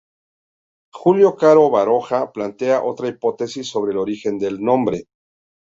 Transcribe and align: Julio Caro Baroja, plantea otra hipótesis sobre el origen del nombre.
Julio 0.99 1.31
Caro 1.35 1.69
Baroja, 1.69 2.31
plantea 2.31 2.81
otra 2.81 3.07
hipótesis 3.09 3.67
sobre 3.69 3.91
el 3.91 3.99
origen 3.99 4.39
del 4.39 4.59
nombre. 4.59 5.05